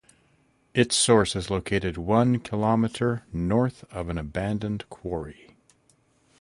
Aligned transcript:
Its 0.73 0.95
source 0.95 1.35
is 1.35 1.51
located 1.51 1.95
one 1.95 2.39
kilometer 2.39 3.23
north 3.31 3.83
of 3.91 4.09
an 4.09 4.17
abandoned 4.17 4.83
quarry. 4.89 5.55